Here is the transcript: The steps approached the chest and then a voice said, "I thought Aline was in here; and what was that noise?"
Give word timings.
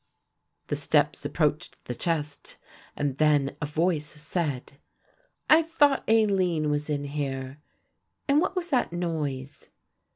The 0.65 0.75
steps 0.75 1.25
approached 1.25 1.77
the 1.85 1.93
chest 1.93 2.57
and 2.95 3.19
then 3.19 3.55
a 3.61 3.67
voice 3.67 4.07
said, 4.07 4.79
"I 5.47 5.61
thought 5.61 6.03
Aline 6.09 6.71
was 6.71 6.89
in 6.89 7.03
here; 7.03 7.59
and 8.27 8.41
what 8.41 8.55
was 8.55 8.71
that 8.71 8.91
noise?" 8.91 9.69